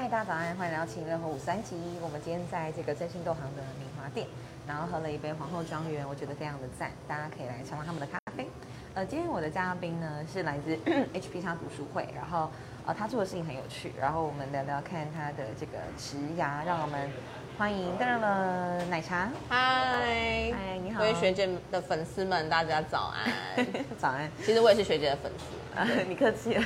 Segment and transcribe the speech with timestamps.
[0.00, 1.74] 嗨，大家早安，欢迎来到晴乐和五三级。
[2.00, 4.28] 我们今天在这个真心豆行的明华店，
[4.64, 8.48] 然后喝了一杯皇后庄园，我觉得非常的赞，大家可以来尝尝他们的咖啡。
[8.94, 10.76] 呃，今天我的嘉宾呢是来自
[11.12, 12.48] HP 叉读书会，然后
[12.86, 17.10] 呃他做的事情很有趣，然后我们聊聊看他的这个职涯，让我们
[17.58, 19.28] 欢迎当然了奶茶。
[19.48, 23.66] 嗨，嗨你好各位学姐的粉丝们，大家早安。
[23.98, 26.62] 早安，其实我也是学姐的粉丝，啊，你客气了。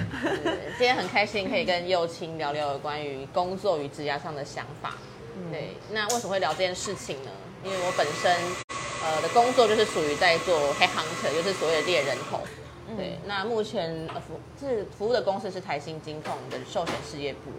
[0.76, 4.92] 今天很开心可以跟幼青聊聊有关于工作与职涯上的想法。
[5.50, 7.30] 对，那为什么会聊这件事情呢？
[7.64, 8.30] 因为我本身
[9.02, 12.38] 呃的工作就是属于在做黑 hunter，就是所谓的猎人头。
[12.96, 17.50] 对，那目前呃服是服务的公司是台新金控的寿险事业部。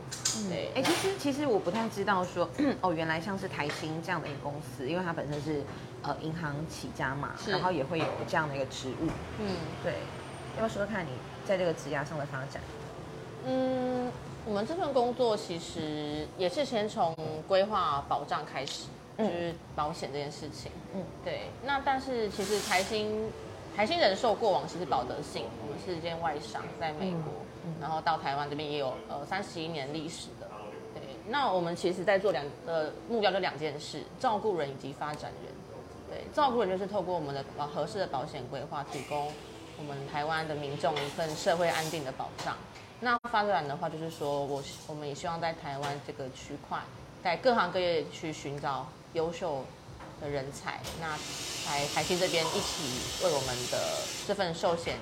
[0.49, 2.49] 对，哎、其实其实我不太知道说，
[2.81, 5.63] 哦，原来像是台新这样的一个公司，因为它本身是
[6.01, 9.07] 呃银行起家嘛，然后也会有这样的一个职务。
[9.39, 9.93] 嗯对，
[10.55, 11.09] 要不要说说看你
[11.45, 12.61] 在这个职涯上的发展？
[13.45, 14.11] 嗯，
[14.45, 17.15] 我们这份工作其实也是先从
[17.47, 18.85] 规划保障开始，
[19.17, 20.71] 嗯就是保险这件事情。
[20.93, 21.47] 嗯嗯，对。
[21.63, 23.29] 那但是其实台新
[23.75, 27.33] 台新人寿过往其实保德信，我们是一间外商，在美国，
[27.81, 30.47] 然后到台湾这边也有呃三十一年历史的。
[30.93, 35.51] 对，那我们其实在做两呃目标就两件事：照顾人以及发展人。
[36.07, 39.31] 对，照顾人就是透过我们的呃合适的保险规划，提供
[39.79, 42.55] 我们台湾的民众一份社会安定的保障。
[42.99, 46.79] 那发展的话，就是说我我们也希望在台湾这个区块，
[47.23, 49.65] 在各行各业去寻找优秀
[50.21, 51.07] 的人才，那
[51.71, 53.77] 来台新这边一起为我们的
[54.27, 54.95] 这份寿险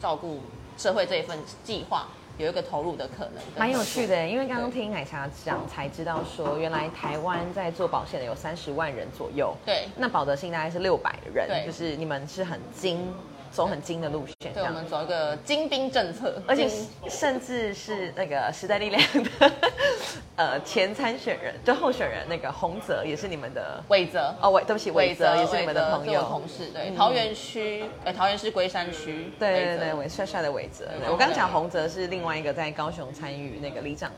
[0.00, 0.40] 照顾
[0.78, 2.06] 社会这一份计划
[2.38, 3.34] 有一个投入的可能。
[3.56, 9.88] 蛮有趣的，因为刚刚听奶茶讲才知道说，原来台湾在做保险的有三十万人左右，对。
[9.96, 11.66] 那保德信大概是六百人，对。
[11.66, 13.12] 就是你们是很精，
[13.50, 14.70] 走很精的路线，这对，我。
[14.70, 16.68] 们走一个精兵政策，而且
[17.08, 19.52] 甚至是那个时代力量的
[20.36, 24.34] 呃前参选人，就候选人那个洪泽也是你们的伟泽。
[24.40, 26.42] 哦，伟对不起，伟泽也是你们的朋友同。
[26.48, 30.86] 事，对，嗯桃园区，呃，桃园市龟山区，对对对，伟帅帅的伟泽。
[30.98, 34.10] 对我刚讲洪泽是另外一个在高雄参与那个里长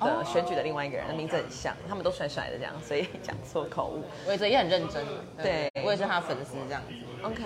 [0.00, 4.04] 的哦选举的另外一个人，名字很像，他们都帅帅的这样，所以讲错口误。
[4.28, 5.04] 伟泽也很认真，
[5.42, 6.94] 对我也是他的粉丝这样子。
[7.22, 7.42] OK，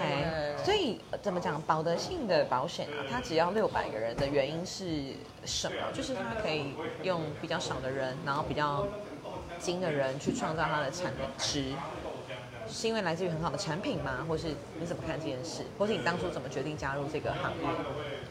[0.63, 1.61] 所以呃怎么讲？
[1.63, 5.15] 保德信的保险啊，它只要六百个人的原因是
[5.45, 5.77] 什么？
[5.95, 8.87] 就是它可以用比较少的人，然后比较
[9.59, 11.73] 精的人去创造它的产值，
[12.69, 14.27] 是因为来自于很好的产品吗？
[14.29, 14.49] 或是
[14.79, 15.65] 你怎么看这件事？
[15.79, 17.69] 或是你当初怎么决定加入这个行业？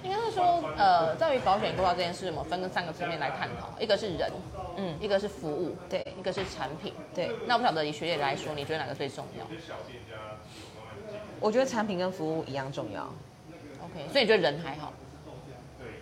[0.04, 4.32] 应该是说，呃，在于保险规划这件事，我们分三个层面来探讨，一个是人，
[4.78, 4.92] 嗯。
[4.92, 6.06] 嗯，一个是服务，对。
[6.20, 6.94] 一个是产品。
[7.16, 9.46] 对，那我不晓得以学姐来说，你觉得哪个最重要？
[11.40, 13.04] 我觉得产品跟服务一样重要。
[13.84, 14.94] ？OK，所以你觉得人还好，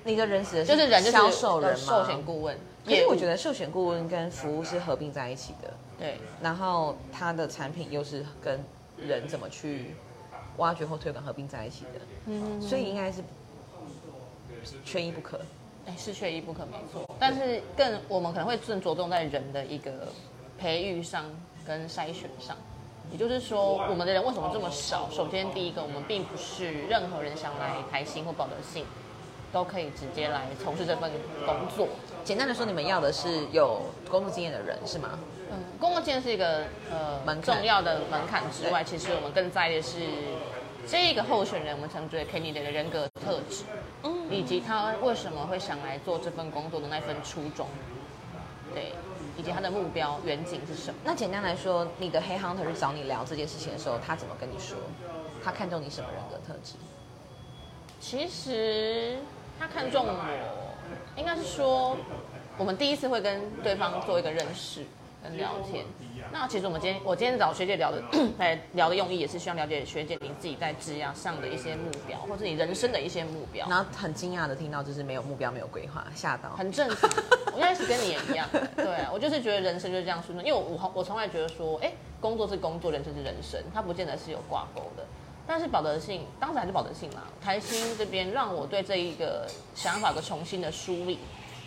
[0.04, 5.74] 你的人指的就是人就是销售人寿险顾问，可是我觉得得寿险顾问跟服务是合并在一起的。
[5.98, 8.60] 对，然后他的产品又是跟
[8.98, 9.96] 人怎么去
[10.58, 13.22] 挖掘或推广合并在一起的，嗯，所以应该是
[14.86, 15.40] 缺一不可。
[15.86, 17.10] 哎，是缺一不可，没错。
[17.20, 20.08] 但是更我们可能会更着重在人的一个
[20.58, 21.26] 培育上
[21.66, 22.56] 跟筛选上。
[23.12, 25.10] 也就是说，我们的人为什么这么少？
[25.12, 28.86] 首先，第一个，我们并不是任何人想来台新或保德信
[29.52, 31.12] 都可以直接来从事这份
[31.44, 31.88] 工作。
[32.24, 35.18] 简单的说，你们要的是有工作经验的人是吗？
[35.52, 40.02] 嗯，工作经验是一个呃门重要的门槛之外，其实我们更在意的是
[40.88, 43.64] 这一个候选人，我们称之为 candidate 的人格特质，
[44.04, 47.68] 嗯，以及他为什么会想来做这份工作的那份初衷，
[48.74, 48.94] 对，
[49.38, 51.00] 以及他的目标远景是什么。
[51.04, 54.78] 那简单来说，你的黑 hunter 去找你聊这件事情的时候，他怎么跟你说？
[55.44, 56.76] 他看中你什么人格特质？
[58.00, 59.18] 其实
[59.60, 60.16] 他看中我，
[61.18, 61.98] 应该是说
[62.58, 64.86] 我们第一次会跟对方做一个认识
[65.24, 65.86] 跟聊天。
[66.32, 68.02] 那其实我们今天我今天找学姐聊的，
[68.38, 73.68] 哎聊的用意也是希望了解学姐你自己在职业上的一些目标，或是你人生的一些目标。
[73.68, 76.50] 然后很惊讶的听到，就是没有目标、没有规划，吓到。
[76.52, 77.10] 很正常，
[77.54, 81.92] 我一开始跟你也一样，对啊，我就是觉得人生就是这样顺顺，因为我我我从来觉得说，哎，
[82.22, 85.04] 工作是工作，人生是人生，它不见得是有挂钩的。
[85.48, 91.18] 但是保德信，当时还是保德信嘛，台新这边让我对这一个想法有个重新的梳理，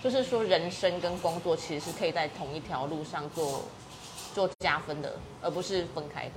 [0.01, 3.63] 就是说人生跟工作其实是可以在同一条路上做
[4.35, 6.33] 做加分的，而不是分开的。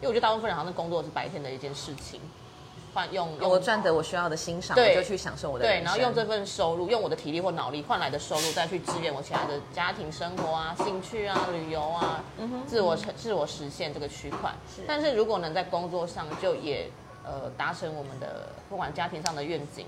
[0.00, 2.20] 因为我觉得大部分人好像工作是白天的一件事情，
[2.94, 12.24] 换用用我赚得我需要的欣赏，我就去享受我的对，然后用这份收入，用我的体力或脑力换来的收入，再去支援我其他的家庭生活啊、兴趣啊、旅游啊、
[12.66, 14.50] 自我成自我实现这个区块。
[14.86, 16.90] 但是如果能在工作上就也
[17.22, 19.84] 呃达成我们的不管家庭上的愿景、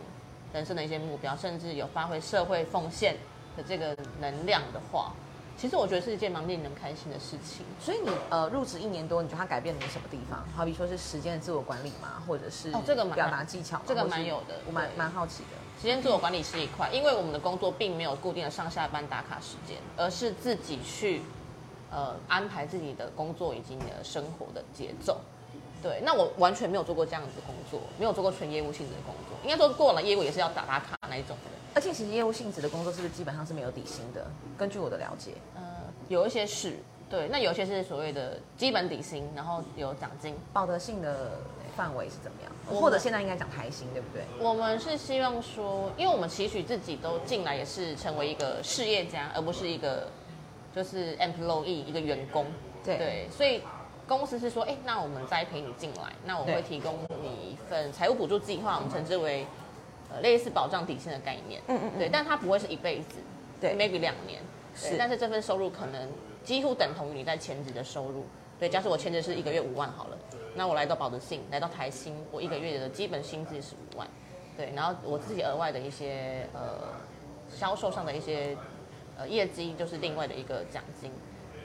[0.52, 3.16] 人生的一些目标，甚至有发挥社会奉献
[3.56, 5.14] 的这个能量的话，
[5.56, 7.64] 其实我觉得是一件蛮令人开心的事情。
[7.80, 10.44] 所以你呃入职一年多，你觉得它改变了你什么地方？
[10.56, 15.58] 好比说是时间的自我管理嘛，或者是哦这个蛮表达技巧嘛，这个蛮有的我蛮蛮好奇的。
[15.80, 21.22] 时间自我管理是一块，因为我们的工作并没有固定的上下班打卡时间，而是自己去
[21.90, 25.20] 呃安排自己的工作以及你的生活的节奏。
[25.82, 29.36] 对，那我完全没有做过这样子的工作，没有做过纯业务性质的工作。
[29.42, 31.50] 应该说过了业务也是要打打卡那一种的。
[31.74, 34.26] 而且其实业务性质的工作是不是基本上是没有底薪的？
[34.58, 35.62] 根据我的了解，呃，
[36.08, 36.76] 有一些是
[37.08, 40.34] 对，那有一些是所谓的基本底薪，然后有奖金。
[40.52, 41.40] 保德性的
[41.76, 42.80] 范围是怎么样？
[42.80, 44.22] 或者现在应该讲台薪，对不对？
[44.38, 50.08] 我们是希望说，因为我们期许自己都进来也是成为一个事业家，而不是一个
[50.74, 52.46] 就是 employee 一个员工。
[52.84, 53.62] 对所以
[54.08, 59.46] 公司是说，哎、那我们栽培你进来，那我对会提供你一份财务补助计划，我们称之为
[60.12, 61.60] 呃类似保障底薪的概念。
[61.68, 63.16] 嗯嗯嗯对，但它不会是一辈子，
[63.60, 64.40] 对，maybe 两年。
[64.74, 66.08] 对是但是这份收入可能
[66.42, 68.24] 几乎等同于你在前职的收入。
[68.58, 70.16] 对，假设我前职是一个月五万好了，
[70.54, 74.06] 那我来到保德信，来到台新，我一个月的基本薪资是五万。
[74.56, 76.94] 对，然后我自己额外的一些呃
[77.48, 78.56] 销售上的一些
[79.18, 81.10] 呃业绩，就是另外的一个奖金。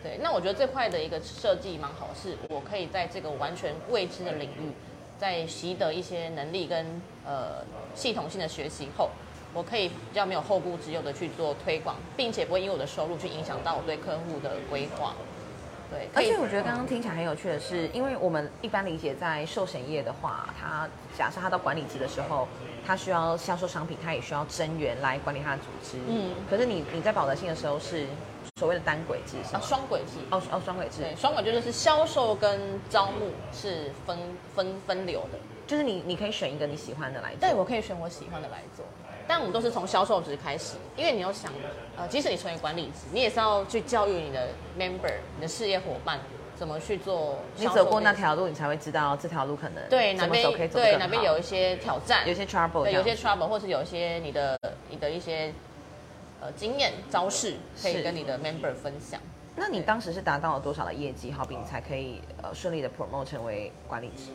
[0.02, 4.72] 对，那我觉得这块的一个设计蛮好，是我可以在这个完全未知的领域，
[5.20, 6.86] 在习得一些能力跟
[7.26, 7.64] 呃
[7.96, 9.10] 系统性的学习后，
[9.54, 15.16] 我可以比较没有后顾之忧的去做推广，并且不会因为我的收入去影响到我对客户的规划。
[15.90, 20.88] 对，而且我觉得刚刚听起来很有趣的是，因为我们一般理解在寿险业的话，他
[21.18, 22.48] 假设他到管理级的时候，
[22.86, 25.98] 他需要销售商品，他也需要增员来管理他的组织。
[26.08, 28.06] 嗯可是你你在保德信的时候是
[28.58, 29.62] 所谓的单轨制是啊？
[29.64, 30.20] 双轨制。
[30.32, 32.60] 哦哦，双轨制对，，双轨制就是销售跟
[32.90, 34.18] 招募是分
[34.56, 35.40] 分分流的。
[35.68, 37.40] 就是你你可以选一个你喜欢的来做。
[37.42, 38.86] 对，我可以选我喜欢的来做，
[39.28, 41.52] 但我们都是从销售值开始，因为你要想，
[41.98, 44.48] 呃，即使你成为管理职，你也是要去教育你的
[44.80, 46.20] member、你的事业伙伴
[46.56, 54.58] 怎么去做你走过那条路，你才会知道这条路可能对哪边对哪边有一些挑战，有些 trouble，对有些 trouble，或是有一些你的
[54.90, 55.54] 你的一些
[56.40, 59.20] 呃经验招式，可以跟你的 member 分享。
[59.56, 64.32] 那你当时是达到了多少的业绩，好比你才可以呃顺利的 promote 成为管理职？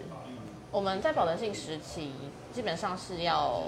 [0.71, 2.13] 我们在保德信时期，
[2.53, 3.63] 基本上是要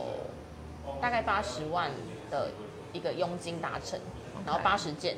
[1.01, 1.91] 大概八十万
[2.31, 2.49] 的
[2.93, 3.99] 一个佣金达成，
[4.47, 5.17] 然后八十件，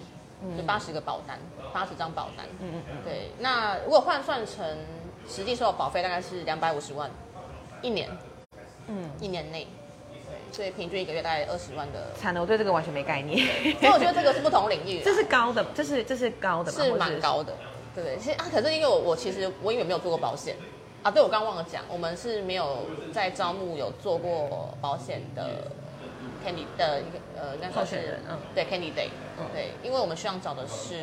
[0.57, 1.39] 就八十个保单，
[1.73, 2.47] 八十张保单。
[2.61, 4.65] 嗯嗯嗯，对，那如果换算成
[5.29, 7.11] 实际收的保费，大概是两百五十万
[7.83, 8.09] 一年，
[8.89, 9.67] 嗯，一年内。
[10.29, 12.13] 对，所以平均一个月大概二十万的。
[12.19, 13.47] 惨了，我对这个完全没概念。
[13.79, 16.79] 所以我觉得这个是不同领域， 这是高的，这是这是高的吗？
[16.85, 17.53] 是蛮高的。
[17.95, 20.57] 对对，其实啊，可是因为我我其实我因为没有做过保险
[21.03, 25.71] 啊，对我刚忘了讲，我们是没有在招募有做过保险的
[26.45, 28.39] candy 的一个呃，那算是候选人嗯。
[28.55, 29.09] 对 Candy Day，
[29.39, 29.47] 嗯。
[29.53, 30.97] 对，因为我们希望找的是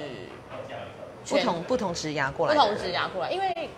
[1.26, 3.70] 不同不同职涯过来，不同职涯过来，因为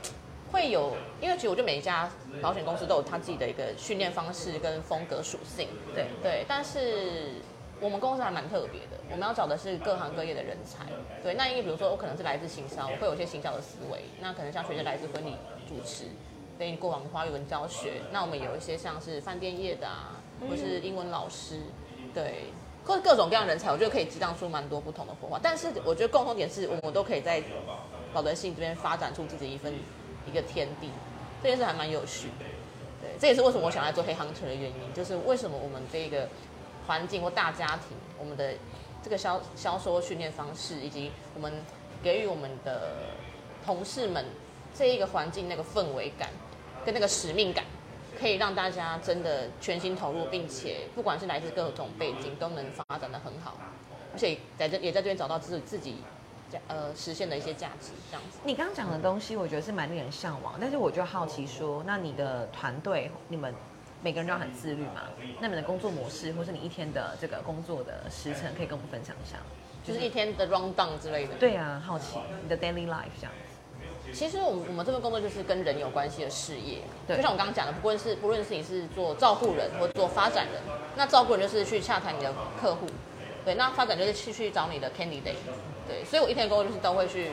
[0.51, 2.09] 会有，因为其实我觉得每一家
[2.41, 7.33] 保险公司都有他自己的一个训练方式跟风格属性，对对，但是
[7.81, 10.85] 我们公司还蛮特别的，我们要找的是各行各业的人才。
[11.21, 15.35] 对，那因为比如说我可能是来自行销，我会有一些行销的思维，那可能像学姐来自婚礼
[15.67, 16.05] 主持，
[16.57, 21.59] 对你过往花语文教学，那我们有一些像是饭店业的啊，或是英文老师，
[22.13, 22.45] 对。
[22.85, 25.39] 各各种各样的人才，我觉得可以激荡出蛮多不同的火花。
[25.41, 27.41] 但是我觉得共同点是我们都可以在
[28.13, 29.73] 保德信这边发展出自己一份
[30.27, 30.91] 一个天地，
[31.41, 32.45] 这件事还蛮有趣的。
[33.01, 36.29] 对，这也是为什么我想来做黑 hunter 的原因，就是为什么我们这个
[36.87, 38.53] 环境或大家庭，我们的
[39.03, 41.53] 这个销销售训练方式，以及我们
[42.03, 42.93] 给予我们的
[43.65, 44.25] 同事们
[44.73, 46.29] 这一个环境那个氛围感
[46.85, 47.63] 跟那个使命感，
[48.19, 53.57] 可以让大家真的全心投入，并且不管是来自各种背景，都能发展的很好，
[54.13, 55.97] 而且在这也在这边找到自自己
[56.67, 58.39] 呃实现的一些价值，这样子。
[58.43, 63.53] 你刚刚讲的东西，我觉得是蛮令人向往，但是我就好奇说，那你的团队，你们
[64.01, 65.03] 每个人都要很自律嘛？
[65.39, 69.37] 那你们的工作模式，或是你一天的这个工作的时程，可以跟我们分享一下？
[69.83, 71.33] 就是一天的 round down 之类的。
[71.35, 74.13] 对啊，好奇你的 daily life 这样子。
[74.13, 80.61] 其实我们我们这份工作就是跟人有关系的事业，对就像我刚刚讲的，不论是不论是你是做照顾人或做发展人，
[80.95, 82.85] 那照顾人就是去洽谈你的客户，
[83.43, 85.41] 对，那发展就是去去找你的 candidate，
[85.87, 87.31] 对，所以我一天的工作就是都会去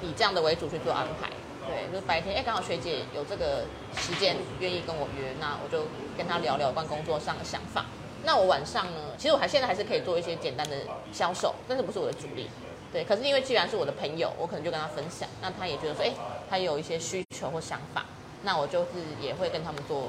[0.00, 1.28] 以这样的为主去做安排，
[1.66, 3.64] 对，就是白天哎刚好学姐有这个
[3.96, 5.84] 时间愿意跟我约，那我就
[6.16, 7.84] 跟她聊聊关工作上的想法。
[8.24, 10.76] 那我晚上呢，其实我还现在还是可以做一些简单的
[11.12, 12.48] 销售，但是不是我的主力。
[12.92, 16.12] 对，可是因为既然是我的朋友，我可能就跟他分享，那他也觉得说，哎，
[16.48, 18.04] 他有一些需求或想法，
[18.42, 18.88] 那我就是
[19.20, 20.08] 也会跟他们做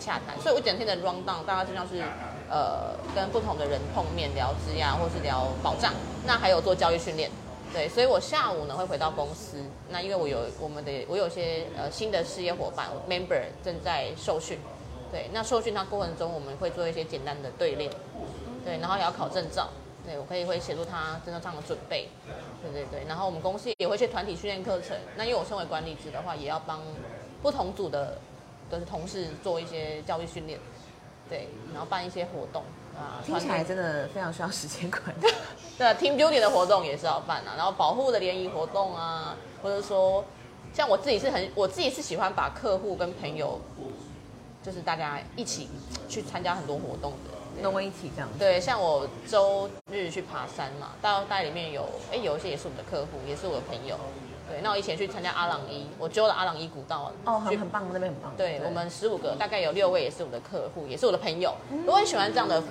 [0.00, 0.38] 洽谈。
[0.40, 2.02] 所以我整天的 round down 大概就像是
[2.50, 5.92] 呃跟不同的人碰面聊资呀，或是聊保障。
[6.26, 7.30] 那还有做教育训练，
[7.74, 9.58] 对，所以我下午呢会回到公司。
[9.90, 14.56] 那因为我有我们的我有些呃新的事业伙伴 member 正在受训，
[15.10, 17.90] 对，那受训他过程中我们会做一些简单的对练，
[18.64, 19.68] 对，然后也要考证照，
[20.06, 22.08] 对我可以会协助他证照上的准备，
[22.62, 24.96] 对对对，然后我们公司也会去团体训练课程。
[25.16, 26.80] 那因为我身为管理职的话，也要帮
[27.42, 28.18] 不同组的
[28.70, 30.60] 的同事做一些教育训练，
[31.28, 32.62] 对，然后办一些活动
[32.96, 35.26] 啊，听起来真的非常需要时间管理。
[35.76, 40.24] 对，team building 的活动也是要办啊，然后保护的联谊活动啊，或者说
[40.72, 43.60] 像我自己是很，我自己是喜欢把客户跟朋友，
[44.62, 45.68] 就是大家一起
[46.08, 48.28] 去参加很多活动的，跟我一起这样。
[48.38, 53.98] 对，像我周日去爬山嘛，到带里面有，哎，有一些也是我们的客户，也是我的朋友。
[54.48, 57.12] 对，那我以前去参加阿朗伊，我揪了阿朗伊古道。
[57.24, 58.32] 哦，很很棒，那边很棒。
[58.36, 61.54] 对我们十五个，大概有六位也是我的客户，也是我的朋友。
[61.86, 62.62] 我很喜欢这样的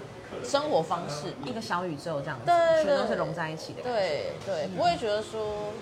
[0.43, 3.81] 生活方式，一个小宇宙这样子，对全都是融在一起的。
[3.81, 5.73] 对对，不会觉得说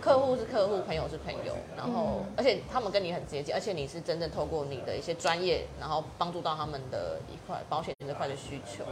[0.00, 8.84] 客户是客户，朋友是朋友，然后而且他们跟你很接近，而且你是真正透过你的一些专业，然后帮助到他们的一块保险这块的需求。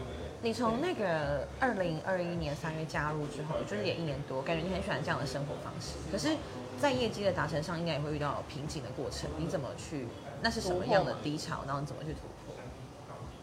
[0.43, 5.95] 你从那个二零二一年三月加入之后，就是也一年多，感觉你很喜欢这样的生活方式。
[6.11, 6.37] 可是，
[6.79, 9.31] 在业绩的达成上，应该也会遇到瓶颈的过程。
[9.39, 10.07] 你怎么去？
[10.43, 11.63] 那是什么样的低潮？
[11.67, 12.36] 然后你怎么去突破？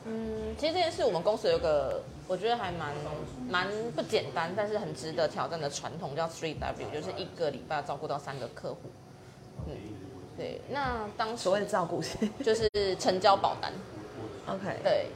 [0.06, 2.94] 嗯，其实这件事我们公司有个我觉得还蛮
[3.50, 8.90] 蛮不简单，但是很值得挑战的传统，叫 Three W，就是一个礼拜照顾到三个客户。
[9.68, 9.76] 嗯，
[10.38, 10.62] 对。
[10.70, 13.72] 那当时所谓的照顾是 就是成交保单。
[14.48, 15.08] OK，对。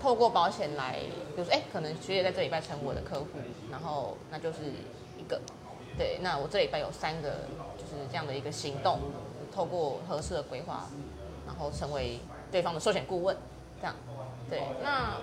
[0.00, 0.98] 透过保险来，
[1.36, 3.26] 比如说，哎，可能学姐在这礼拜成我的客户，
[3.70, 4.58] 然后那就是
[5.16, 5.40] 一个，
[5.96, 7.30] 对，那我这礼拜有三个，
[7.78, 8.98] 就是这样的一个行动，
[9.54, 10.88] 透过合适的规划，
[11.46, 12.18] 然后成为
[12.50, 13.36] 对方的寿险顾问，
[13.80, 13.94] 这样，
[14.52, 15.18] 对，那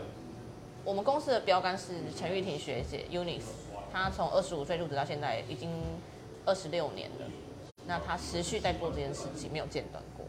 [0.83, 3.43] 我们公司的标杆是陈玉婷学姐 Unis，
[3.93, 5.69] 她从二十五岁入职到现在已经
[6.45, 7.25] 二十六年了，
[7.85, 10.25] 那她持续在做这件事情，没有间断过，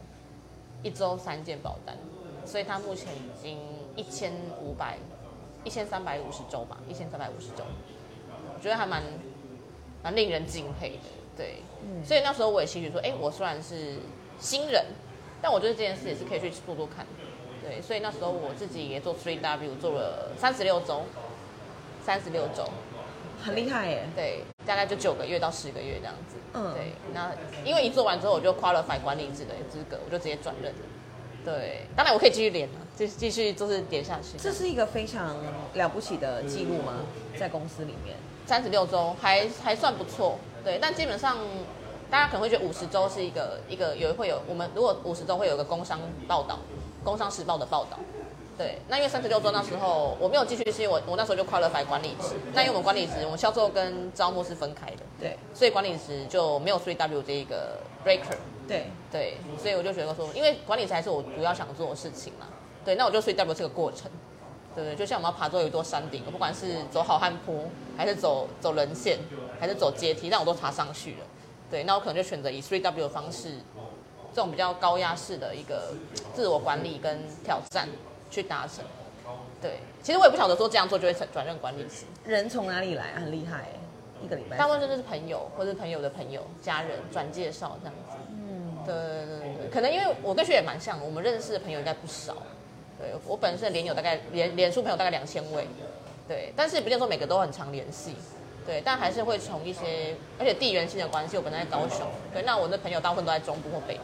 [0.83, 1.97] 一周三件保单，
[2.45, 3.57] 所以她目前已经。
[3.93, 4.31] 一千
[4.61, 4.97] 五百，
[5.65, 7.65] 一千三百五十周吧，一千三百五十周，
[8.55, 9.03] 我觉得还蛮
[10.01, 11.03] 蛮令人敬佩的，
[11.35, 13.97] 对，嗯，所以那时候我也期许说，哎，我虽然是
[14.39, 14.85] 新人，
[15.41, 17.05] 但我觉得这件事也是可以去做做看，
[17.71, 21.03] 对，所以那时候我自己也做 Three W 做了三十六周，
[22.05, 22.67] 三十六周，
[23.41, 27.31] 很厉害耶，对，大概就九个月到十个月这样子，嗯，对，那
[27.63, 30.79] 因为一做完之后我就 qualify 管理职的资格，我就直接转任了。
[31.45, 34.37] 对，当然我可以继续连啊，继继续就是连下去。
[34.37, 35.37] 这是一个非常
[35.75, 36.95] 了不起的记录吗？
[37.39, 40.37] 在公司里面，三十六周还还算不错。
[40.61, 41.37] 对，但基本上
[42.11, 46.59] 大家可能会觉得五十周是一个一个有会有我们如果五十周会有个工商报道，
[47.03, 47.97] 工商时报的报道。
[48.57, 52.35] 对，那因为三十六周那时候我没有继续，是因为我我那时候就快乐白管理职。
[52.53, 54.97] 那因为我们管理职，我们销售跟招募是分开的。
[55.19, 58.37] 对，所以管理职就没有 three W 这一个 breaker。
[58.67, 62.45] 对对，所以我就觉得说，因为管理才是我主要想做的事情嘛。
[62.85, 64.11] 对，那我就 three W 这个过程，
[64.75, 67.63] 对对，就像我们要爬最后一座山顶，不管是走好汉坡，
[67.97, 69.17] 还是走走人线，
[69.59, 71.17] 还是走阶梯，但我都爬上去了。
[71.69, 73.57] 对，那我可能就选择以 three W 的方式，
[74.33, 75.93] 这种比较高压式的一个
[76.33, 77.87] 自我管理跟挑战
[78.29, 78.83] 去达成。
[79.61, 82.05] 对，其实我也不晓得说这样做就会转转任管理师。
[82.25, 83.13] 人从哪里来？
[83.15, 83.65] 很厉害，
[84.23, 84.57] 一个礼拜。
[84.57, 88.17] 大部分就是朋友，或者朋友的朋友、家人转介绍这样子。
[88.83, 92.35] 对对对对，可能因为我跟学姐蛮像，我们认识的朋友应该不少。
[92.97, 95.67] 对我本身连友大概连连书朋友大概两千位，
[96.27, 98.15] 对，但是不见说每个都很常联系，
[98.65, 104.03] 对，但还是会从一些，而且地缘性的关系，我本来在高雄，对，那我的朋友大部分都在中部或北部，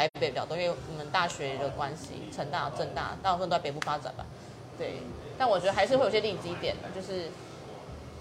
[0.00, 4.24] 台北比较多，因为我们大学的关系，成大、政大大部分都在北部发展吧，
[4.78, 4.94] 对，
[5.36, 7.28] 但我觉得还是会有些利基点的，就是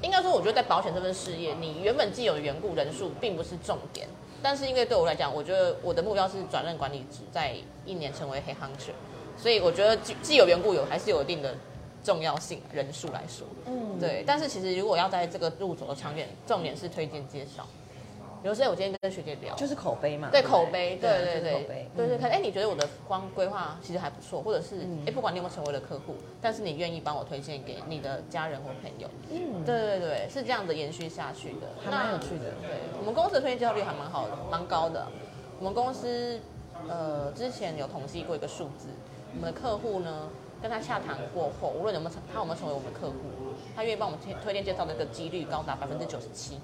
[0.01, 4.05] 应该说，我觉得在保险这份事业，你原本既有的缘故人数并不是重点。
[4.41, 7.55] 但是因为对我来讲，我觉得我的目标是转任管理职，在
[7.86, 8.91] 一年成为黑 hunter，
[9.38, 11.55] 所以我觉得既既有缘故有还是有一定的
[12.03, 14.25] 重要性人数来说，嗯，对。
[14.27, 17.65] 但是其实如果要在这个路走的长远，重点是推荐介绍。
[18.41, 32.46] 比如说我今天跟学姐聊，就是口碑嘛，对口碑，对对对，口碑，对对看，哎，你觉得我的光规划其实还不错，或者是哎，不管你有没有成为了客户，但是你愿意帮我推荐给你的家人或朋友，嗯，对对对，是这样的延续下去的，还蛮有趣的。
[32.62, 35.05] 对我们公司的推荐介绍率还蛮好的，蛮高的。
[35.60, 36.39] 我们公司
[36.88, 38.88] 呃之前有统计过一个数字，
[39.36, 40.29] 我们的客户呢
[40.62, 43.15] 跟他洽谈过后，无论有没有成，他有没有成为我们的客户，
[43.75, 46.58] 他愿意帮我们推推荐介绍的一个几率高达百分之九十七。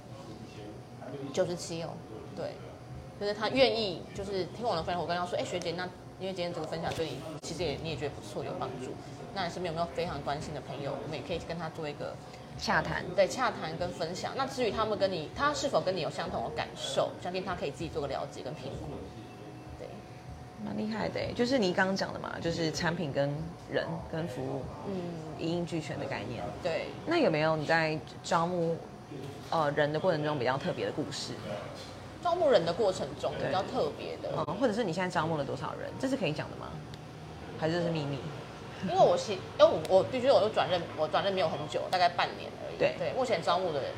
[1.34, 1.90] 九十七哦，
[2.36, 2.52] 对，
[3.20, 5.84] 就是他愿意，就是听我的分享，我跟他说，哎，学姐，那
[6.20, 8.92] 因为今天这个分享对你其实也你也觉得不错，有帮助。
[9.34, 12.16] 那你身边有没有非常关心的朋友，我们也可以跟他做一个
[12.58, 13.04] 洽谈。
[13.16, 14.32] 对，洽谈跟分享。
[14.38, 18.88] 那至于他们跟你，他是否跟你有相同的感受，相信他可以自己做个了解跟评估。
[19.78, 19.90] 对，
[20.64, 23.30] 蛮厉害的诶，就是你刚刚讲的嘛，就是产品跟
[23.70, 24.94] 人跟服务，嗯，
[25.38, 26.42] 一应俱全的概念。
[26.64, 28.78] 对，那有没有你在招募
[29.50, 31.34] 呃人的过程中比较特别的故事？
[32.24, 35.92] 招募人的过程中对比较特别的，嗯，或者是你现在招募了多少人？
[36.00, 36.68] 这是可以讲的吗？
[37.60, 38.18] 还是这是秘密？
[38.84, 42.78] 因为我其因为我我必须我就转任，我转任没有很久，大概半年而已。
[42.78, 43.92] 对对，目前招募的人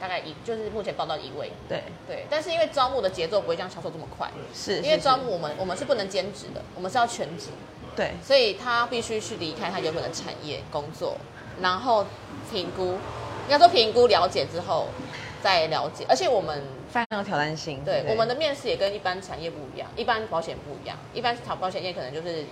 [0.00, 1.52] 大概一就是目前报到一位。
[1.68, 7.50] 对，对，但是因为招募的节奏不会像销售这么快，是因为是是招募我们我们是不能兼职的，我们是要全职，
[7.94, 11.16] 对所以他必须去离开他原本的产业工作，
[11.60, 12.04] 然后
[12.50, 12.98] 评估，
[13.44, 14.88] 应该说评估了解之后
[15.42, 17.84] 再了解，而且我们非常有挑战性。
[17.84, 22.44] 对我们的面试也跟一般产业不一样，一般保险不一样，一般保保险业可能就是。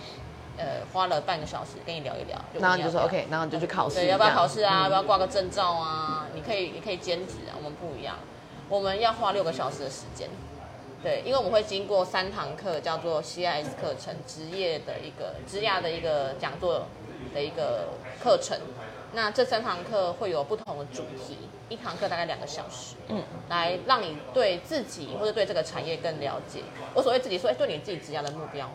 [0.59, 4.83] 呃，花了半个小时跟你聊一聊，然后你就说 OK，然后你就去考试对，要不要考试啊？
[4.83, 6.27] 嗯要不要挂个证照啊？
[6.35, 7.57] 你可以，你可以兼职啊。
[7.57, 8.17] 我们不一样，
[8.69, 10.29] 我们要花六个小时的时间。
[11.03, 16.87] 对，因为我们会经过三堂课，叫做 CIS 课程，职业的一个职涯的一个讲座
[17.33, 17.89] 的一个
[18.23, 18.59] 课程。
[19.14, 21.37] 那这三堂课会有不同的主题，
[21.69, 26.61] 一堂课大概两个小时，嗯，来让你对自己或者对这个产业更了解。
[26.95, 28.71] 我所谓自己说，哎，对你自己职业的目标，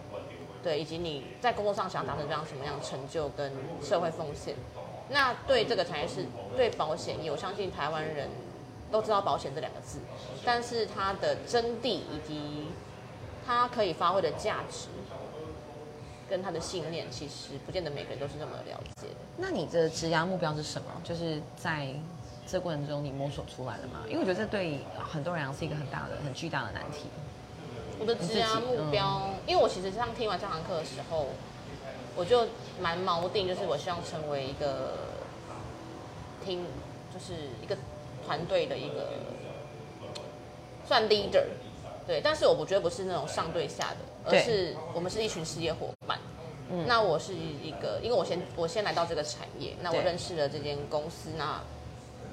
[0.63, 3.51] 对，以及你在工作上想达成这样什么样的成就跟
[3.81, 4.55] 社会奉献。
[5.09, 6.25] 那对这个产业是
[6.55, 8.29] 对保险业，我相信台湾人
[8.91, 9.99] 都知道保险这两个字，
[10.45, 12.67] 但是它的真谛以及
[13.45, 14.87] 它可以发挥的价值，
[16.29, 19.15] 跟他的信念，其实不见得每个人都是那么了解的。
[19.37, 20.87] 那你的职涯目标是什么？
[21.03, 21.87] 就是在
[22.45, 24.01] 这过程中你摸索出来了吗？
[24.07, 27.07] 因为我觉得这对很多人来讲是一个很大的、很巨大的难题。
[27.99, 31.29] 我的职涯目标，因为我其实上听完这堂课的时候，
[32.15, 32.47] 我就
[32.79, 34.93] 蛮锚定，就是我希望成为一个
[36.45, 36.63] 听，
[37.11, 37.75] 就是一个
[38.25, 39.09] 团队的一个
[40.85, 41.45] 算 leader，
[42.05, 46.19] 对，但是我我觉得不是那种上对下的，而是我们是一群事业伙伴。
[46.69, 51.61] 嗯那我是一个，因为我先我先来到这个产业，那我认识了这间公司，那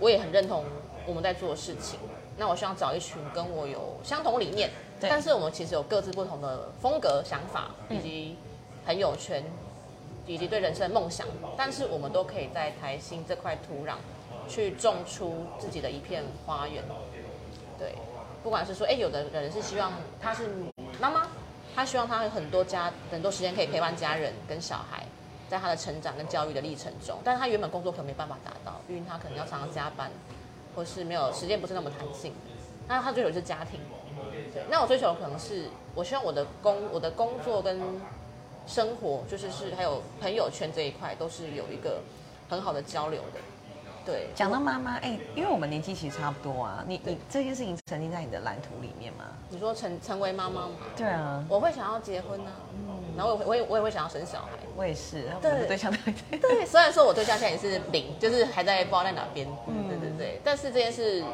[0.01, 0.65] 我也很认同
[1.07, 2.01] 我们在做的事情。
[2.37, 4.69] 那我希望找一群跟我有相同理念，
[5.01, 8.37] 对但是我们其实有各自不同的风格、想法以及
[8.85, 9.45] 朋友圈，
[10.27, 11.25] 以及对人生的梦想，
[11.57, 13.95] 但是我们都可以在台新这块土壤
[14.49, 16.83] 去种出自己的一片花园。
[17.79, 17.95] 对，
[18.43, 20.49] 不管是说，哎，有的人是希望他是
[21.01, 21.29] 妈妈，
[21.75, 25.05] 他希望他有很多家很多时间可以陪伴家人跟小孩，
[25.49, 30.11] 在他的成长跟教育的历程中，但是他原本工作可能没办法达到，因为他可能要常常加班，
[30.75, 32.33] 或是没有时间不是那么弹性。
[32.87, 33.81] 那他追求的是家庭，
[34.53, 37.81] 对，那我追求的可能是，我希望我的工我的工作跟
[38.67, 42.01] 生活，就是是还有朋友圈这一块，都是有一个
[42.49, 43.41] 很好的交流的。
[44.05, 49.25] 对，讲到妈妈，哎、因为我们年纪其实差不多啊，你你这件事情曾经在你的蓝图里面吗？
[49.49, 50.71] 你说成成为妈妈吗？
[50.97, 52.51] 对啊，我会想要结婚呢、
[53.17, 54.49] 然后我我也我也会想要生小孩。
[54.77, 55.99] 我也是，我对的对象都
[56.31, 61.25] 对对，虽然说我对象现在也是零，就是还在不知道在哪边，嗯，对对对，但是这件事，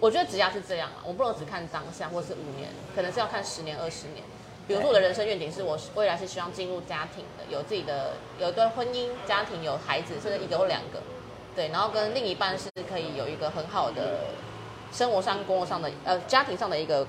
[0.00, 4.24] 我觉得只要是这样啊，我不能只看当下或是五年，可能是要看十年、二十年。
[4.66, 11.02] 比如说我的人生愿景是我未来是希望进入家庭的，有自己的有一段婚姻家庭，有孩子，甚至一个或两个，
[11.54, 14.20] 对，然后跟另一半是可以有一个很好的
[14.92, 17.06] 生活上、工作上的呃家庭上的一个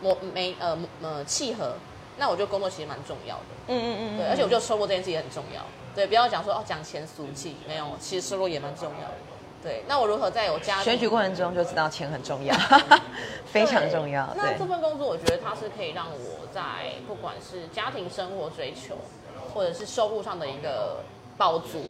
[0.00, 1.74] 磨没呃呃契合，
[2.18, 3.42] 那我觉得工作其实蛮重要的。
[3.68, 5.62] 嗯嗯嗯，对，而且我觉得收入这件事也很重要。
[5.94, 9.14] 对，不要讲说哦讲钱俗气，没有，其实收入也蛮重要的。
[9.62, 12.52] 对，那我如何在有家庭选举过程中就知道钱很重要，
[13.46, 14.28] 非常重要。
[14.36, 18.96] 那这，份工作，我觉得它是可以让我在不管是家庭生活追求，
[19.54, 20.96] 或者是收入上的一个
[21.36, 21.86] 爆足。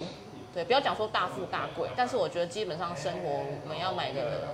[0.54, 3.28] 对，不要讲说大富大贵，但是我觉得基本上生活
[3.62, 4.48] 我们要买个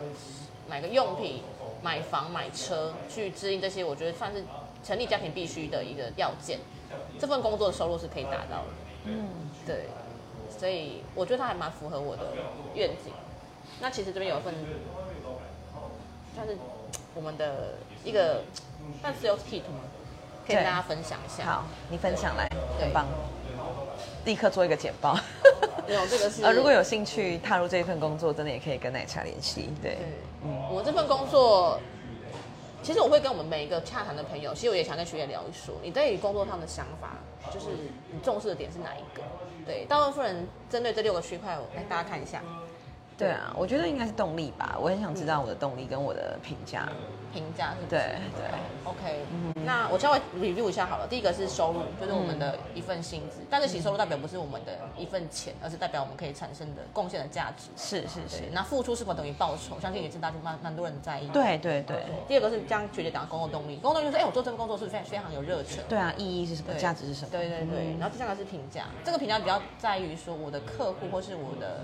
[0.68, 1.42] 买个用品、
[1.82, 4.44] 买房、买车去支应这些，我觉得算是
[4.84, 6.60] 成立家庭必须的一个要件。
[7.18, 8.66] 这份工作的收入是可以达到的。
[9.04, 9.28] 嗯，
[9.66, 9.86] 对，
[10.56, 12.32] 所以我觉得它还蛮符合我的
[12.74, 13.12] 愿景。
[13.80, 14.54] 那其实这边有一份，
[16.34, 16.56] 算是
[17.14, 18.42] 我们的一个
[19.00, 19.80] 算 sales kit 吗？
[20.46, 21.44] 可以跟大家分享一下。
[21.44, 23.06] 好，你分享来，对很棒，
[24.24, 25.18] 立刻做一个简报。
[25.88, 29.70] 没有这个是呃，如果有兴趣踏入这一份工作，真的也可以跟奶茶联系。
[29.82, 29.98] 对对，，
[30.44, 31.80] 嗯，我这份工作，
[32.82, 37.16] 其实我会跟我们每一个洽谈的朋友，其实我也想跟学姐聊一说，你对于工作上的想法，
[37.52, 37.66] 就是
[38.12, 39.22] 你重视的点是哪一个？
[39.64, 42.42] 对，大部分人针对这六个区块，我来大家看一下。
[43.18, 44.76] 对啊，我觉得应该是动力吧。
[44.80, 46.88] 我很想知道我的动力跟我的评价。
[47.30, 48.48] 评价是对对
[48.84, 49.20] ，OK，、
[49.62, 51.06] 那我稍微 review 一下好了。
[51.06, 57.68] 第一个是收入，就是我们的一份薪资，但是其实收入代表不是我们的一份钱，而是代表我们可以产生的贡献的价值。
[57.76, 59.78] 是是是，，那付出是否等于报酬？
[59.78, 61.28] 相信也是大家蛮蛮多人在意。。
[61.28, 65.84] 对对对第二个是将学姐讲的工作动力，工作动力就是，哎、我做这份工作是非常非常有热忱。
[65.86, 66.72] 对啊，意义是什么？
[66.72, 67.28] 对价值是什么？
[67.30, 71.82] 对对对，然后第三个是评价，这个评价比较在于说我的客户或是我的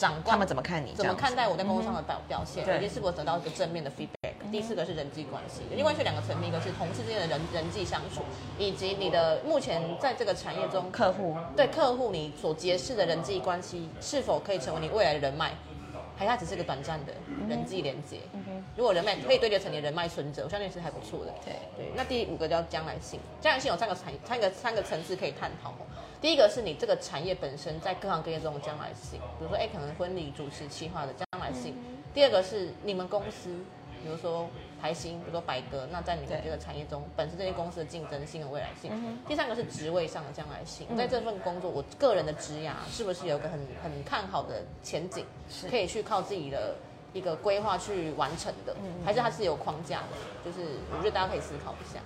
[0.00, 0.94] 长官他们怎么看你？
[0.94, 4.32] 怎么看待我在工作嗯上的表表现，以及是否得到一个正面的 feedback。
[4.50, 8.22] 第四个是人际关系，另外是两个层面，一个是同事之间的人人际相处，
[8.58, 11.36] 以及你的目前在这个产业中客户？
[11.54, 15.52] 对客户你所结识的人际关系是否可以成为你未来的人脉，
[16.20, 17.14] 还是它只是个短暂的
[17.48, 18.18] 人际连接？
[18.76, 21.32] 如果人脉可以对得成你的人脉存折，我相信是还不错的。
[21.42, 25.72] 对对，那第五个叫将来性，将来性有三个产三个三个层次可以探讨。
[26.20, 31.74] 第一个是你这个产业本身在各行各业中的将来性，比如说哎，可能婚礼主持企划的将来性。
[32.12, 33.48] 第二个是你们公司，
[34.02, 34.46] 比如说
[34.80, 38.90] 台新，比如说百格，那在你们对这个产业中，本身这些公司的竞争性和未来性。
[39.28, 45.24] 第三个是职位上的将来性，在这份工作，我个人的职涯是不是有一个很很看好的前景，
[45.68, 46.74] 可以去靠自己的
[47.12, 50.16] 一个规划去完成的，还是它是有框架的？
[50.44, 52.00] 就是我觉得大家可以思考一下。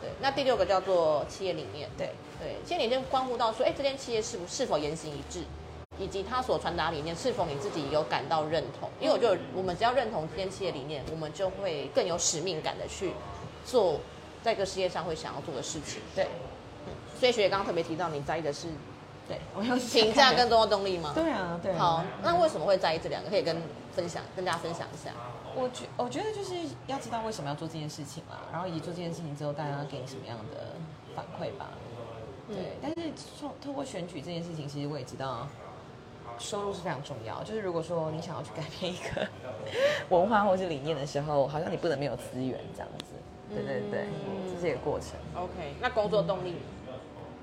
[0.00, 1.86] 对，那第六个叫做企业理念。
[1.98, 5.42] 对对，企业理念关乎到说，哎，这间企业是不是否言行一致，
[6.00, 8.88] 以及他所传达理念是否你自己有感到认同。
[8.98, 13.12] 因为我觉得我们只要认同这间企业理念，我们就会更有使命感的去
[13.64, 14.00] 做
[14.42, 16.00] 在这个世界上会想要做的事情。
[16.16, 16.26] 对
[17.18, 18.66] 所以学姐刚刚特别提到，你在意的是
[19.28, 21.12] 对，我要 评价跟工作动力吗？
[21.14, 21.78] 对啊对啊。
[21.78, 23.28] 好，那为什么会在意这两个？
[23.28, 23.60] 可以跟
[23.94, 25.12] 分享跟大家分享一下。
[25.54, 26.54] 我觉我觉得就是
[26.86, 30.76] 要知道为什么要做这件事情啦，然后以及做这件事情之后，大家给你什么样的
[31.14, 31.68] 反馈吧。
[32.48, 35.46] 对，但是透透过选举这件事情，其实我也知道，
[36.38, 37.42] 收入是非常重要。
[37.42, 39.26] 就是如果说你想要去改变一个
[40.08, 43.14] 文化或是理念的时候，好像你不能没有资源这样子。
[43.52, 44.06] 对对对，
[44.54, 45.10] 这是一个过程。
[45.34, 46.56] OK，那工作动力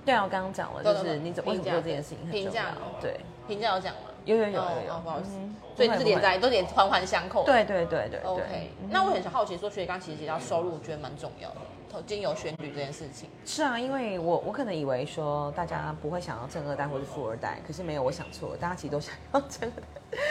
[0.06, 3.02] 对啊，我刚刚讲了，就是你怎么为什么评价做这件事情很重评价要。
[3.02, 4.02] 对，评价有讲吗？
[4.24, 7.44] 有有有哦有有哦，不好意思嗯，所以不会不会就是连在都点环环相扣。
[7.44, 8.30] 对对对对对。
[8.30, 11.62] OK，那我很好奇，说学姐刚其实提到收入，我觉得蛮重要的，投
[12.06, 13.30] 经由选举这件事情。
[13.46, 20.22] 是啊，因为我我可能以为说大家不会想要正二代或是富二代，可是没有，我想错了，大家其实都想要正二代。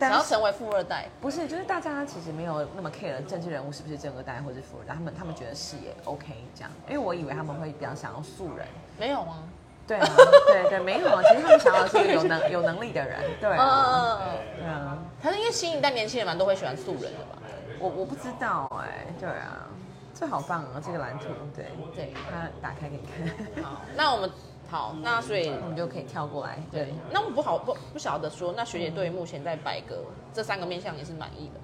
[0.00, 8.66] 想要成为富二代，不是，就是大家其实没有那么 care 政治人物是不是正二代或是富二代，他们他们觉得是也 OK 这样，因为我以为他们会比较想要素人。
[8.98, 9.42] 没有啊？
[9.86, 10.08] 对啊，
[10.46, 13.20] 对对，没有啊，其实他们想要的是有能有能力的人。
[13.40, 14.58] 对嗯啊，嗯嗯。
[14.58, 17.38] 对啊，可是因为新一代年轻人嘛都会喜欢素人的吧？
[17.78, 19.68] 我我不知道哎、对啊，
[20.14, 21.66] 这好棒啊，这个蓝图，对。
[21.94, 22.14] 对。
[22.30, 24.30] 他打开给你看，好，那我们
[24.70, 26.62] 好，那所以我们就可以跳过来。
[26.70, 31.54] 对，那我不好不不晓得说，那学姐对于目前在百格这三个面向也是满意的。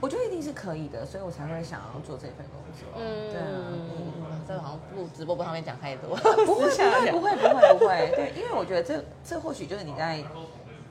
[0.00, 2.88] 我觉得一定是可以的，所以我才会想要做这份工作。
[2.96, 6.68] 对啊，嗯，这个好像录直播不方便讲太多，不会
[7.10, 10.20] 不会不会不会， 对，因为我觉得这这或许就是你在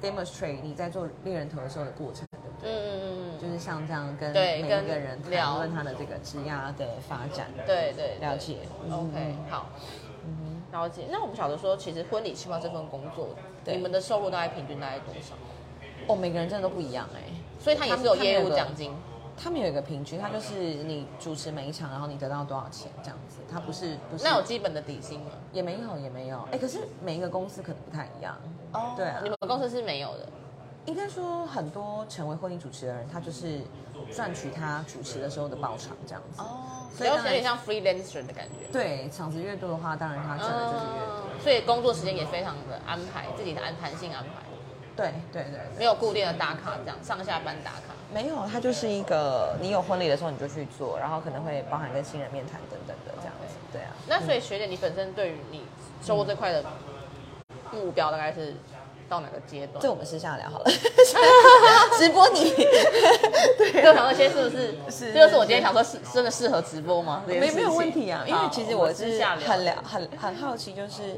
[0.01, 2.71] demonstrate 你在做猎人头的时候的过程，对不对？
[2.71, 3.00] 嗯嗯
[3.62, 8.58] 像这样跟每一个人聊谈论他的这个职涯的发展，嗯，对对，对了解。
[8.89, 9.69] OK，好，
[10.26, 11.04] 嗯了解。
[11.12, 13.30] 那我们晓得说，其实婚礼计划这份工作，
[13.65, 15.36] 你们的收入大概平均大概多少？
[16.08, 17.21] 哦，每个人真的都不一样哎、
[17.60, 18.91] 所以他也是有业务奖金。
[19.43, 25.32] 他们有一个平均，他就是你主持每一场，然后你得到多少钱这样子，他不是不是那有基本的底薪吗？
[25.52, 28.36] 也没有也没有，哎、可是每一个公司可能不太一样。
[28.74, 30.28] 哦对啊你们公司是没有的。
[30.86, 33.62] 应该说，很多成为婚礼主持的人，他就是
[34.13, 36.41] 赚取他主持的时候的报偿这样子。
[36.41, 38.72] 哦，所以有点像 freelancer 的感觉。
[38.72, 41.15] 对，场子越多的话，当然他赚的就是越多。
[41.17, 44.44] 嗯所以工作时间也非常的安排，自己的安弹性安排，
[44.96, 47.96] 对对对对，没有固定的打卡这样，上下班打卡。
[48.13, 53.56] 没有，他就是一个你有婚礼的时候你就去做，然后可能会包含跟新人面谈等等的这样子。
[53.72, 55.63] 对啊，那所以学姐，你本身对于你
[56.04, 56.63] 收入这块的
[57.72, 58.54] 目标大概是
[59.12, 59.82] 到哪个阶段？
[59.82, 60.71] 这我们私下聊好了。
[62.00, 62.50] 直播你
[63.74, 64.74] 就想说，先是不是？
[64.89, 67.21] 是这就是我今天想说，是真的适合直播吗？
[67.28, 71.17] 没没有问题啊，因为其实我我是很了很很好奇，就是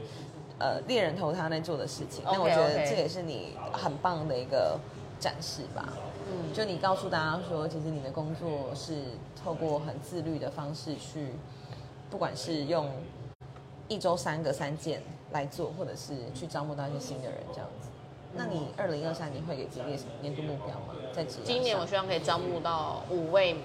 [0.57, 2.23] 呃猎人头他在做的事情。
[2.25, 4.79] 那我觉得这也是你很棒的一个
[5.19, 5.87] 展示吧。
[6.31, 8.95] 嗯，就你告诉大家说，其实你的工作是
[9.43, 11.35] 透过很自律的方式去，
[12.09, 12.89] 不管是用
[13.87, 17.89] 一周三个三件来做，或者是去招募到一些新的人这样子。
[18.35, 20.95] 那你二零二三年会给自己列什么年度目标吗？
[21.13, 23.57] 在职涯今年我希望可以招募到五位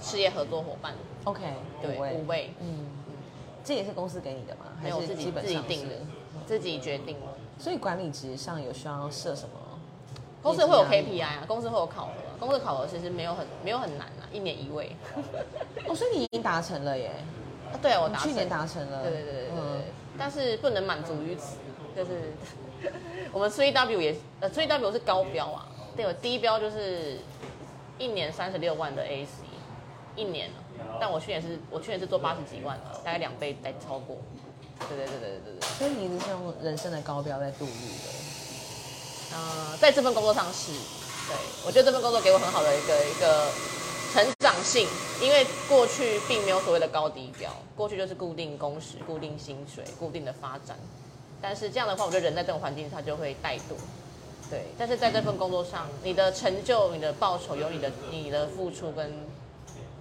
[0.00, 1.42] 事业合作伙伴，OK
[1.82, 2.12] 对，五位。
[2.14, 2.86] 五位，嗯，
[3.64, 4.72] 这也是公司给你的吗？
[4.80, 5.94] 还是自己基本上是自己定的，
[6.46, 7.16] 自己决定。
[7.20, 7.26] 的。
[7.58, 9.60] 所以管理职上有需要设什么？
[10.42, 14.94] 公司会有 KPI 啊，公司会有考核啊，公司考核其实没有很没有很难啊，一年一位。
[15.88, 17.10] 哦，所以你已经达成了耶，
[17.72, 18.28] 啊 对啊，我达成。
[18.28, 19.50] 去年达成了，对对对对对对。
[19.58, 19.65] 嗯，
[20.18, 21.56] 但是不能满足于此，
[21.96, 22.32] 就是
[23.32, 27.18] 我们 3W 也呃 3W 是高标啊，对，我第一标就是
[27.98, 29.28] 一年三十六万的 AC，
[30.14, 30.50] 一年，
[31.00, 34.16] 但我去年是我去年是做八十几万的，大概两倍再超过，
[34.88, 35.60] 对对对对对对。
[35.60, 39.36] 对，所以你一直是用人生的高标在度日的。
[39.36, 43.50] 呃，在这份工作上是，对我觉得这份工作给我很好的一个一个
[44.12, 44.86] 成长性，
[45.20, 50.76] 因为过去并没有所谓的高低标，过去就是固定工时、固定薪水、固定的发展，
[51.40, 53.76] 但是这样的话，我觉得人在这种环境下就会怠惰，
[54.50, 59.12] 对，但是在这份工作上，你的成就、你的报酬由你的你的付出跟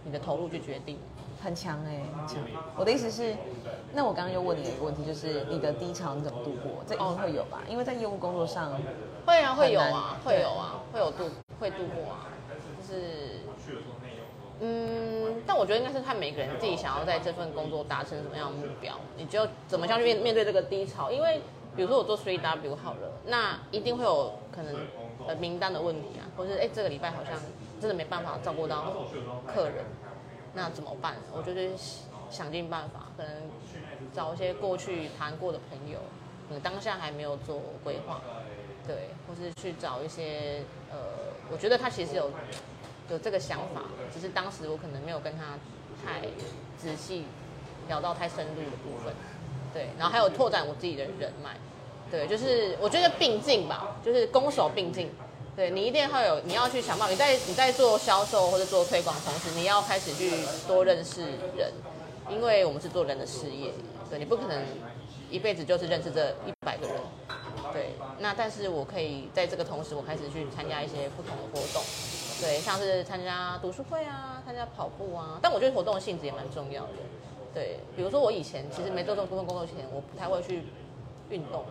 [0.03, 0.97] 你的投入去决定。
[1.43, 2.43] 很强哎、很强。
[2.75, 3.35] 我的意思是，
[3.93, 6.83] 那我刚刚又问你一个问题，就是你的低潮你怎么度过？
[6.87, 7.61] 这一定会有吧？
[7.69, 8.71] 因为在业务工作上，
[9.27, 12.25] 会啊，会有啊，难会有啊，会有度会度过啊，
[12.79, 13.41] 就是，
[14.61, 21.11] 嗯，但我觉得应该是看每个人自己想要在这份工作达成什么样的目标，你就怎么样去面面对这个低潮。
[21.11, 21.41] 因为
[21.75, 24.73] 比如说我做 three W 好了，那一定会有可能
[25.27, 27.33] 呃名单的问题啊，或是哎这个礼拜好像
[27.81, 28.93] 真的没办法照顾到
[29.45, 29.83] 客人，
[30.53, 31.15] 那怎么办？
[31.35, 31.71] 我就是
[32.29, 33.31] 想尽办法，可能
[34.13, 35.99] 找一些过去谈过的朋友，
[36.49, 38.21] 你当下还没有做规划，
[38.87, 40.97] 对，或是去找一些呃，
[41.51, 42.31] 我觉得他其实有
[43.09, 45.57] 有这个想法，只是当时我可能没有跟他
[46.03, 46.21] 太
[46.77, 47.25] 仔细
[47.87, 49.13] 聊到太深入的部分，
[49.73, 51.57] 对，然后还有拓展我自己的人脉，
[52.09, 55.11] 对，就是我觉得并进吧，就是攻守并进。
[55.55, 57.11] 对你一定要有，你要去想办法。
[57.11, 60.29] 你在你在做销售或者做推广同时，你要开始去
[60.67, 61.21] 多认识
[61.55, 61.71] 人，
[62.29, 63.71] 因为我们是做人的事业，
[64.09, 64.61] 对你不可能
[65.31, 66.97] 一辈子就是认识这一百个人，
[67.71, 67.91] 对。
[68.19, 71.81] 那但是我可以在这个同时，我开始去参加一些不同的活动，
[72.41, 75.39] 对，像是参加读书会啊，参加跑步啊。
[75.41, 76.91] 但我觉得活动的性质也蛮重要的，
[77.53, 77.79] 对。
[77.95, 80.63] 比如说我以前其实没做这部分工作前，我不太会去
[81.29, 81.63] 运动，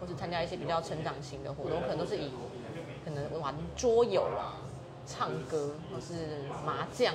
[0.00, 2.30] 或是参加一些比较成长型的活动，可能都是以
[3.04, 4.56] 可能玩桌游啊、
[5.06, 7.14] 唱歌或是麻将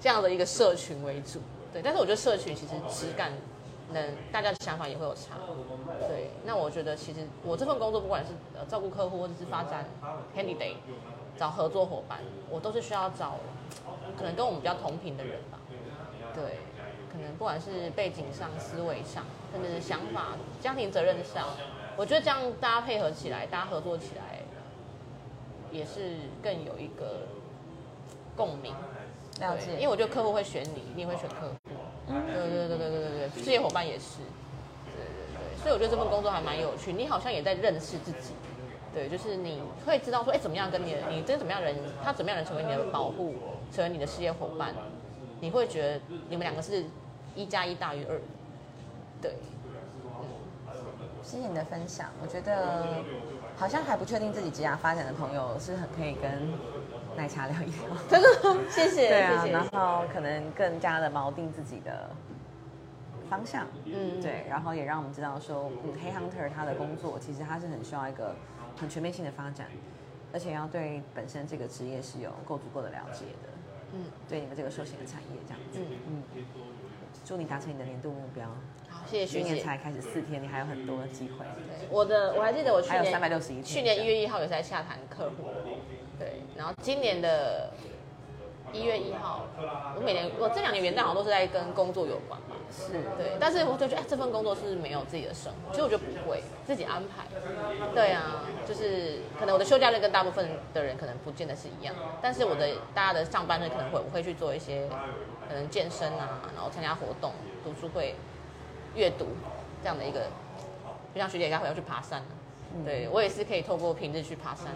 [0.00, 1.40] 这样的一个社群为主。
[1.72, 3.32] 对，但是我觉得社群其实质感，
[3.92, 5.38] 能大家的想法也会有差。
[6.08, 9.84] 对，那我觉得其实我这份工作不管是呃照顾客户或者是发展
[10.34, 10.76] candidate，
[11.38, 12.18] 找合作伙伴，
[12.50, 13.36] 我都是需要找
[14.16, 15.58] 可能跟我们比较同频的人吧。
[16.34, 16.58] 对，
[17.12, 21.48] 可能不管是背景上、思维上，甚至是想法、家庭责任上，
[21.96, 24.40] 我觉得这样大家配合起来，大家合作起来，
[25.70, 27.26] 也是更有一个
[28.36, 28.74] 共鸣。
[29.40, 31.54] 了解，对因为我觉得客户会选你，你也会选客户。
[32.08, 34.18] 嗯对对对对对对对，事业伙伴也是。
[34.94, 38.32] 对对对，所以我觉得这份工作还蛮有趣，你好像也在认识自己。
[38.96, 43.34] 对，就是你会知道说，哎，怎么样跟你的你跟怎么样的人，他怎么样的人成为你的保护，
[43.70, 44.74] 成为你的事业伙伴，
[45.38, 46.82] 你会觉得你们两个是
[47.34, 48.18] 一加一大于二。
[49.20, 49.34] 对，
[51.22, 52.08] 谢谢你的分享。
[52.22, 52.86] 我觉得
[53.54, 56.50] 好像还不确定自己职涯发展的朋友是很可以跟
[57.18, 57.96] 奶茶聊一聊。
[58.08, 62.08] 真的，谢谢，对啊，谢谢然后可能更加的锚定自己的
[63.28, 68.34] 方向，嗯对，然后也让我们知道说，嗯，黑 hunter 他的工作其实他是很需要一个
[68.76, 69.66] 很全面性的发展，
[70.32, 73.48] 而且要对本身这个职业是有够足够的了解的，
[73.94, 76.44] 嗯对你们这个寿险的产业这样子，嗯，嗯，
[77.24, 78.46] 祝你达成你的年度目标，
[78.88, 79.44] 好，谢谢学姐。
[79.44, 85.48] 今年才开始四天，你还有很多机会，对我的我还记得我去年还有年361天去年一月一号有在洽谈客户，
[86.18, 87.70] 对，然后今年的
[88.72, 89.46] 一月一号，
[89.96, 97.24] 我每年我这两年元旦好像都是在跟工作有关吧，是，对，但是我就觉得、哎、这份工作是没有自己的生活，其实我觉得不会自己安排。
[97.94, 104.88] 对啊，就是可能我的休假日跟大部分的人可能不见得是一样，但是我的大家的上班日可能会我会去做一些
[105.48, 107.32] 可能健身啊，然后参加活动、
[107.64, 108.14] 读书会、
[108.94, 109.26] 阅读
[109.82, 110.20] 这样的一个，
[111.14, 112.26] 就像学姐刚才要去爬山啊
[112.84, 114.66] 对我也是可以透过平日去爬山、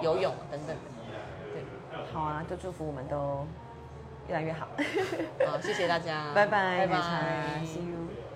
[0.00, 0.82] 游泳等等的。
[1.52, 1.62] 对，
[2.12, 3.46] 好啊，就祝福我们都
[4.28, 4.68] 越来越好，
[5.46, 7.60] 好，谢谢大家， 拜拜，拜拜。
[7.64, 8.31] ，See you。